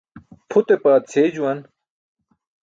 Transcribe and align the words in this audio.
Pʰute 0.49 0.75
paadśey 0.83 1.27
juwan. 1.35 1.59